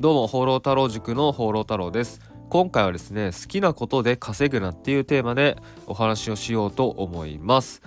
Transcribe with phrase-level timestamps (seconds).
[0.00, 2.22] どうも放浪太郎塾の放浪太郎です。
[2.48, 7.82] 今回はですね好きなことで稼ぐなっていうテーマでお話をしようと思います。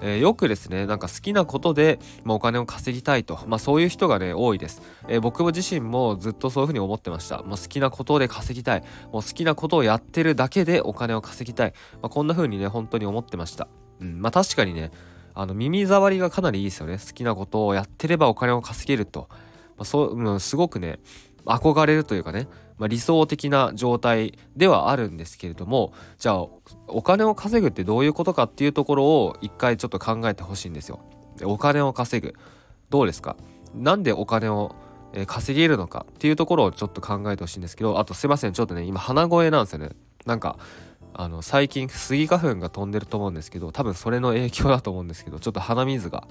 [0.00, 8.80] えー、よくですねなんか好きなことで、まあ、お金を稼ぎたいと、まあ、そういう人がね多いです、えー、僕も自身もずっとそういうふうに思ってました、まあ、好きなことで稼ぎたい。
[9.12, 13.68] もう好きなことをやってるだけでお金を稼ぎたい、まあ、こんな風にね本当に思ってました、
[14.00, 14.90] うんまあ、確かにね
[15.32, 16.98] あの耳障りがかなりいいですよね。
[16.98, 19.36] 好きなことをやってればお金を稼げると、ま
[19.82, 20.98] あ、そう、うん、すごくね
[21.44, 26.46] 憧れるというかね、まあ、理想的な状態ではあるんですけれどもじゃあ
[26.88, 31.00] お金を稼ぐってどういうことかっていうところを一回ちょっと考えてほしいんですよ。
[31.44, 32.34] お金を稼ぐ。
[32.90, 33.36] どうですか？
[33.74, 34.74] なんでお金を
[35.26, 39.90] 稼げるのかっていうところをちょっと考えてほしいんですけどあとすいませんちょっとね今鼻声なんですよね。
[40.26, 40.58] なんか
[41.14, 46.26] あの最近スギ花粉が飛んでると思うんですけど多分それの影響だと思うんですけどちょっと鼻水が、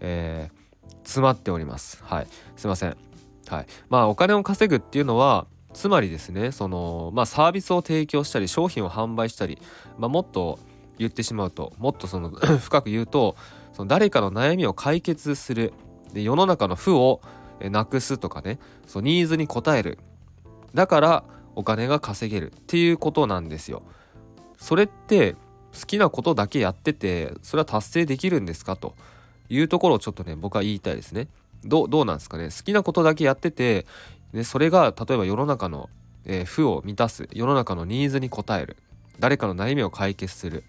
[0.00, 2.02] えー、詰まっております。
[2.02, 2.26] はい。
[2.56, 3.05] すいません。
[3.48, 3.66] はい。
[3.88, 9.58] まあお金を稼ぐっていうのはつまりですねそのまあサービスを提供したり商品を販売したり、
[9.98, 10.58] まあ、もっと
[10.98, 13.36] 言ってしまうともっとその 深く言うと
[13.72, 15.72] その誰かの悩みを解決する。
[16.12, 17.20] で世の中の負を
[17.60, 19.98] なくすとかねそのニーズに応える。
[20.74, 21.24] だから
[21.54, 22.52] お金が稼げる。
[22.52, 23.82] っていうことなんですよ。
[24.56, 25.34] それって
[25.78, 28.76] 好きなことだけやっててそれは達成できるんですか？
[28.76, 28.94] と
[29.50, 31.28] いうところをちょっとね僕は言いたいですね。
[31.64, 32.44] どうなんですかね？
[32.44, 33.86] 好きなことだけやってて
[34.32, 35.88] でそれが例えば世の中の、
[36.24, 38.76] えー、負を満たす世の中のニーズに応える
[39.18, 40.64] 誰かの悩みを解決する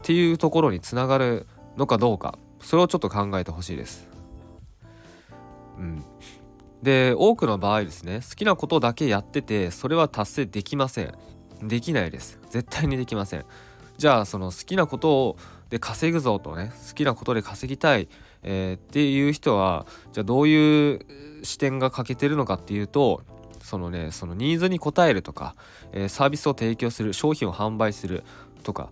[0.00, 4.08] っていうところにつながるのかどうかそれをちょっと考えてほしいです。
[5.76, 6.02] うん、
[6.82, 11.14] で多くの場合ですね好きなことだけやっててそれは達成できません。
[11.62, 12.38] できないです。
[12.50, 13.44] 絶対にできません。
[13.96, 15.36] じゃあその好きなことを
[15.70, 18.08] で稼ぐぞとね好きなことで稼ぎたい、
[18.42, 21.00] えー、っていう人はじゃあどういう
[21.42, 23.22] 視点が欠けてるのかっていうと
[23.62, 25.54] そのねそのニーズに応えるとか、
[25.92, 28.24] えー、サービスを提供する商品を販売する
[28.62, 28.90] とか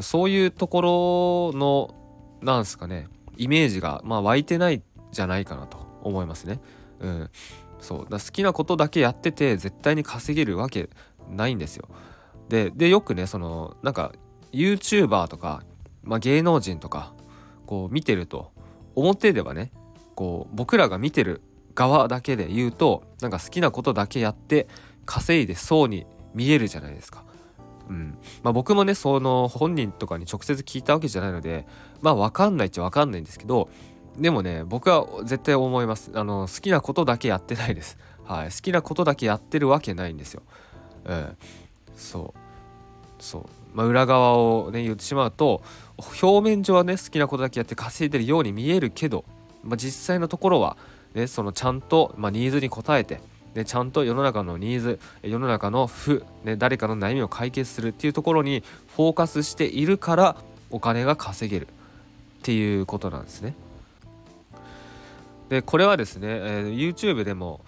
[0.00, 1.94] そういうところの
[2.42, 6.60] なんすかねイメージがまあ湧いてないじゃないかなと思いますね。
[7.00, 7.30] うん、
[7.80, 10.90] そうだ好きなことだけやってて絶対に稼げるわけ
[11.30, 11.88] ないんですよ。
[12.48, 14.12] ででよくねそのなんか
[14.52, 15.62] YouTuber とか、
[16.02, 17.12] まあ、芸能人とか
[17.66, 18.50] こう見てると
[18.98, 19.70] 表ではね
[20.14, 21.40] こう僕らが見てる
[21.74, 24.66] 側だけで言うとなんか好きなことだけやって
[25.06, 27.24] 稼いでそうに見えるじゃないですか。
[27.88, 28.18] うん。
[28.42, 31.66] まあ、僕もねその本人とかに直接聞いたわけじゃないので
[32.02, 33.68] まあ分かんないっちゃ分かんないんですけど
[34.18, 36.10] でもね僕は絶対思います。
[36.14, 40.42] あの好きなことだけやってないです、はい、好きなことだけやってるわけないんですよ、
[41.04, 41.36] うん、
[41.96, 43.22] そう。
[43.22, 43.44] そう。
[43.74, 45.62] まあ、裏側をね言ってしまうと
[46.22, 49.24] 表面上はね好きなことだけやって稼いでるように見えるけど、
[49.62, 50.76] まあ、実際のところは
[51.14, 53.20] ね、そのちゃんと、まあ、ニーズに応えて、
[53.54, 58.62] ね、ちゃんと世の中のニーズ世の中の負、ね、誰かの悩みを解決するっていうところに
[58.94, 60.36] フォーカスしているから
[60.70, 61.70] お金が稼げるっ
[62.42, 63.54] ていうことなんですね。
[65.48, 67.62] でこれはですね、えー、YouTube でも、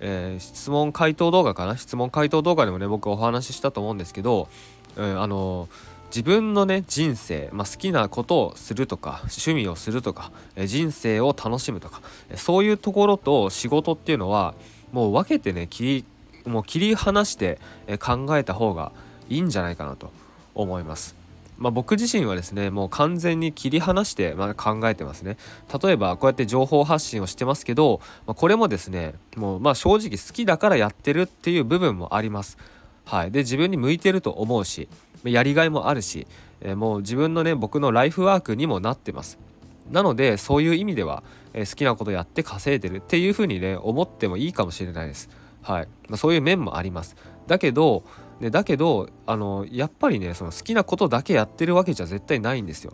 [0.00, 1.76] えー、質問回答動画かな？
[1.76, 4.48] 質問回答動画でもね僕お話ししたと思うんですけど、
[4.96, 5.68] うん、あの
[6.08, 10.30] 自分のね人生、まあ、好きなことをするとか趣味をするとか
[10.66, 12.00] 人生を楽しむとか
[12.36, 14.54] そういうところと仕事っていうのは
[14.92, 16.04] もう分けてね切
[16.44, 17.58] りもう切り離して
[17.98, 18.92] 考えた方が
[19.28, 20.12] いいんじゃないかなと
[20.54, 21.16] 思います。
[21.58, 25.38] まあ、僕自身はですねもう完全に切り離して、まあ、考えてますね
[25.82, 32.58] 例えばこうやって情報発信をしてますけど、まあ、これもですねもうまあ正直好きだからやってるっていう部分もあります
[33.06, 34.88] はいで自分に向いてると思うし
[35.24, 36.26] やりがいもあるし、
[36.60, 39.38] えー、もう自分のね僕のライフワークにもなってます
[39.90, 41.22] なのでそういう意味では、
[41.54, 45.30] えー、好きなことやって稼いでるっていうふうにね思ってもいいかもしれないです
[45.62, 48.04] はい、まあ、そういう面もありますだけど
[48.40, 52.92] ね、だけどあのやっぱりねその好きなことだけやってるわけじゃ絶対ないんですよ。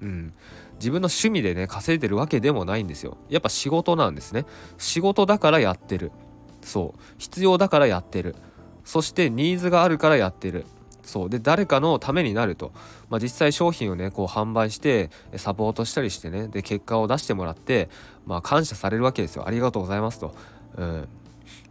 [0.00, 0.34] うん、
[0.74, 3.16] 自分の趣味でね稼いでるわけでもないんですよ。
[3.30, 4.44] やっぱ仕事なんですね。
[4.78, 6.12] 仕事だからやってる。
[6.60, 8.36] そう必要だからやってる。
[8.84, 10.66] そしてニーズがあるからやってる。
[11.02, 11.30] そう。
[11.30, 12.72] で誰かのためになると、
[13.10, 17.88] まあ、実際商品をねこう販売してサポートしたりしてねで結果を出してもらって、
[18.24, 19.46] まあ、感謝されるわけですよ。
[19.46, 20.34] ありがとうございますと、
[20.76, 21.08] うん。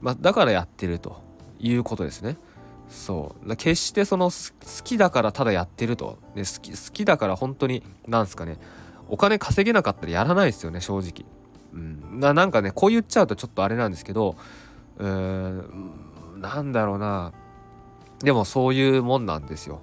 [0.02, 1.32] まあ、だからやってると。
[1.62, 2.38] いうことですね。
[2.90, 3.56] そう。
[3.56, 8.58] 決してその好きだからただやってると、ね、好き好きだから本当になんすかね。
[9.10, 11.30] お金稼げなかったらやらないですよね正直、
[11.74, 14.38] うん、ななんかねこう言っちゃうとちょっとあれなんですけど
[14.98, 15.92] うーん
[16.42, 17.34] なんだろうな
[18.20, 19.82] でもそういうもんなんですよ。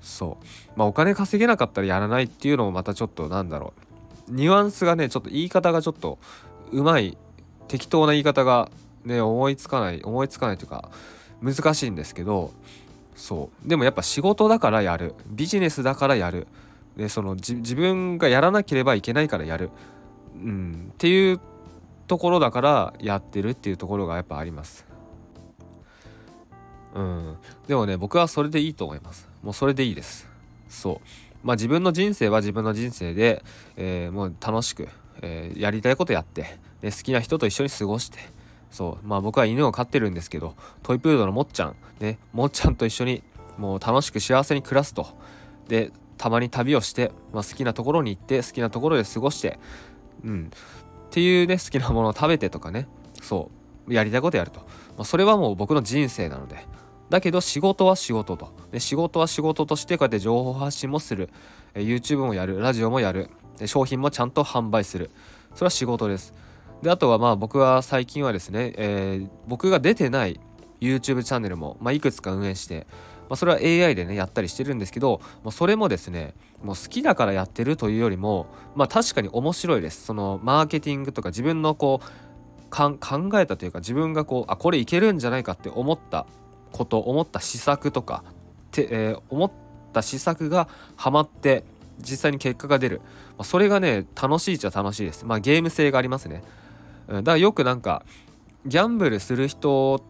[0.00, 0.44] そう。
[0.76, 3.74] まあお金稼げなかったらやらないっていうのもまたちょっとなんだろ
[4.28, 4.32] う。
[4.32, 6.18] ニュアンスがね、ちょっと言い方がちょっと
[6.72, 7.16] うまい、
[7.68, 8.70] 適当な言い方が
[9.04, 10.90] ね思いつかない思いつかないというか
[11.42, 12.52] 難しいんですけど
[13.14, 16.46] そうでもやっぱ仕事だからやるビジネスだからやる
[16.96, 19.70] でその自分がやらなければいけないからやる、
[20.34, 21.40] うん、っていう
[22.06, 24.85] ところだからやってるっていうところがやっぱあります。
[26.96, 27.36] うん、
[27.68, 29.28] でもね僕はそれでいいと思います。
[29.42, 30.26] もうそれでいいです。
[30.68, 31.46] そう。
[31.46, 33.44] まあ自分の人生は自分の人生で、
[33.76, 34.88] えー、もう楽しく、
[35.20, 38.18] えー、やりたいことやってで好きな人と一緒に過ごして。
[38.70, 39.06] そう。
[39.06, 43.22] まあ僕は犬を飼ってるんですけどトイプードルのもっちゃんねもっちゃんと一緒に
[43.58, 45.06] もう楽しく幸せに暮らすと。
[45.68, 49.58] でたまに旅をして、まあ、好きなところに行って好きなところで過ごして
[50.24, 50.50] うん。
[51.08, 52.88] っていうね好きなものを食べてとかね。
[53.20, 53.50] そ
[53.88, 53.92] う。
[53.92, 54.66] やりたいことやると、ま
[55.02, 56.56] あ、それはもう僕の人生なので。
[57.10, 58.52] だけど仕事は仕事と。
[58.72, 61.30] で仕事は仕事としてこうやって情報発信もする。
[61.74, 63.30] YouTube もやるラジオもやる。
[63.66, 65.10] 商品もちゃんと販売する。
[65.54, 66.34] それは仕事です。
[66.82, 70.40] であとはまあ僕は最近はですね、えー、僕が出てない
[70.80, 72.86] YouTube チャンネルも、まあ、いくつか運営して、
[73.28, 80.04] まあ、それは AI でねやったりしてるんですけどもうそれもですねもう好きだからやってるというよりもまあ確かに面白いです。
[80.04, 82.06] そのマーケティングとか自分のこう
[82.70, 82.98] 考
[83.40, 86.26] えたというか自分がこうあこれいけるんじゃないかって思った
[86.72, 88.22] こと思った施策とか
[88.76, 89.52] て、えー、思っ
[89.92, 91.64] た施策がハマって
[91.98, 95.24] 実際に結果が出る、まあ、それがね楽しいっちゃ楽しいです。
[95.24, 96.42] まあゲーム性がありますね。
[97.08, 98.04] うんだからよくなんか
[98.66, 100.02] ギャンブルする人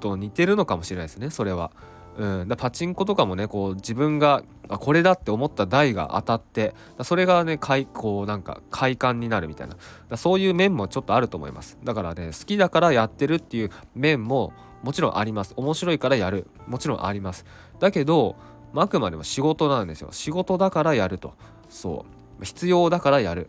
[0.00, 1.70] と似てるのかもしれないですねそれは。
[2.18, 9.76] うん、だパチンコとかもねこう自分があこれだって思った台が当たってそれがね快こうなんか快感になるみたいな。
[10.10, 11.78] だそういう面もちょっとあると思います。
[11.84, 15.54] だからね好きだからやってるっていう面ももちろんあります。
[15.56, 16.46] 面白いからやる。
[16.66, 17.44] もちろんあります。
[17.78, 18.36] だけど
[18.74, 20.08] あくまでも仕事なんですよ。
[20.12, 21.34] 仕事だからやると。
[21.68, 22.04] そ
[22.40, 22.44] う。
[22.44, 23.48] 必要だからやる。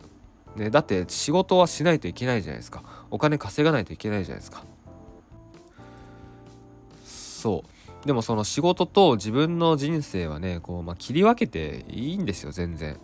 [0.56, 2.82] ね、だって仕事はしないといけないじゃないですか。
[3.10, 4.64] お金稼がないといけないじゃないですか。
[7.04, 8.06] そう。
[8.06, 12.98] でもその仕事と自分の人生はねこう、まあ、切り分けていいんですよ全然。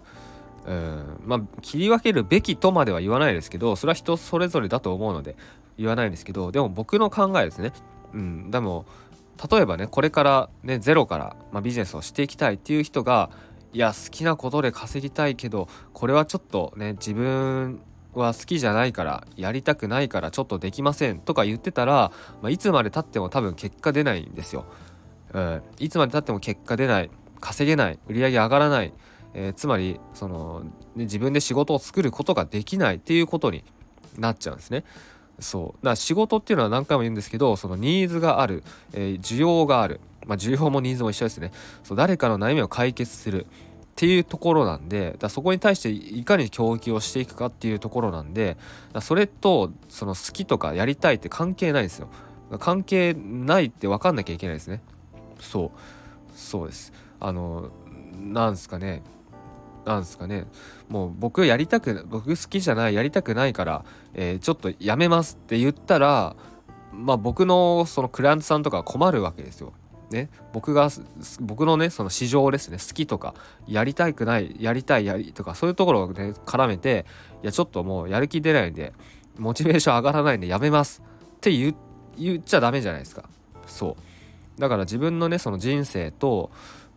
[0.66, 1.20] うん。
[1.24, 5.36] まあ切り分けるべきとまでは言わないですけどそれは人それぞれだと思うので
[5.78, 7.72] 言わないですけどでも僕の考えですね。
[8.14, 8.86] うんでも
[9.50, 13.30] 例えばねこれからねゼロから、まあ、ビジネスをしていきたいっていう人が
[13.72, 17.80] いや好きなことで稼ぎたいけどこれはちょっとね自分
[18.14, 22.12] は好きじゃないからやりたくないからちょっとできませんとか言ってたら、
[22.42, 24.66] まあ、いつまでたっても多分結果出ないんですよ。
[25.32, 28.92] うん、いつまでたっても結果出ない稼げない売り上げ上がらない、
[29.34, 30.64] えー、つまりその、
[30.96, 33.64] ね、自分で仕事を作ることができないっていうことに
[34.18, 34.84] なっちゃうんですね。
[35.40, 35.64] そう。
[35.66, 40.00] だから仕事っていうのは何回も言うんですけどそのニーズがある、えー、需要がある。
[40.26, 41.50] まあ、需要もニーズも一緒ですね。
[41.82, 43.46] そう誰かの悩みを解決する。
[43.46, 48.56] っていうところなんでだそこに対していかに供給をしていくかっていうところなんで
[48.94, 52.08] だそれとその好きとかやりたいって関係ないんですよ。
[52.58, 54.80] 関係ないって分かんなきゃいけないですね。
[55.38, 55.70] そう。
[56.34, 56.94] そうです。
[57.20, 57.68] あの
[58.18, 59.02] なんすかね。
[59.84, 60.46] なんですかね。
[60.88, 63.84] もう僕やりたく僕好きじゃないやりたくないから、
[64.14, 66.36] えー、ちょっとやめますって言ったら
[66.92, 69.72] まあ僕のそのクライアントさんとか困るわけですよ。
[70.10, 70.90] ね、僕が
[71.40, 73.32] 僕のねその市場ですね好きとか
[73.68, 77.06] やりたくないやりたいやりとかそういうところをね絡めて
[77.44, 78.92] いやちょっともうやる気出ないんで
[79.38, 81.00] モチベーション上がらないんでやめます。
[81.36, 83.28] って言っちゃダメじゃないですか。
[83.66, 83.96] そ
[84.58, 84.60] う。
[84.60, 86.50] だから自分のねその人生と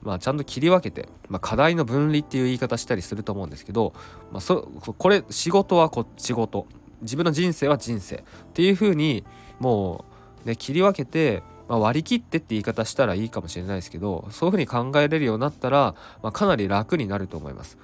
[0.03, 3.93] まあ、ちゃんと切り分けて、まあ、課題の分離っていう言い方したりすると思うんですけど、
[4.31, 6.67] まあ、そこれ仕事はこ仕事。
[7.01, 8.21] 自分の人生は人生っ
[8.53, 9.25] ていうふうに
[9.59, 10.05] も
[10.45, 17.77] うね切り分けてまあ、割り切ってって言い方したらいいかもしれないですけどそういうふうに考えれるようになったら、まあ、かなり楽になると思います。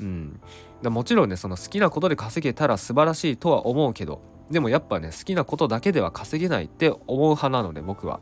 [0.00, 0.40] うん、
[0.82, 8.20] もちろんねその好きなことで稼げたら素晴らしいとは思うけどでもやっぱね好きなことだけでは稼げないって思う派なので僕は。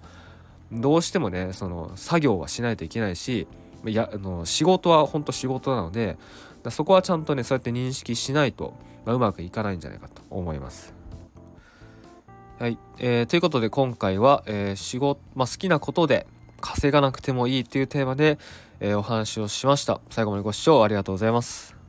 [0.72, 3.46] どうしてもねその作業はしないといけないし
[3.84, 6.16] いやあの仕事は本当仕事なので
[6.70, 8.74] そこはちゃんとねそうやって認識しないと、
[9.04, 10.94] まあ、うまくいかないんじゃないかと思います。
[12.58, 16.28] はい、えー、ということで今回は、えー、仕事、まあ、好きなことで
[16.60, 18.38] 稼がなくてもいいというテーマで、
[18.78, 20.00] えー、お話をしました。
[20.10, 21.81] 最後までご視聴ありがとうございます。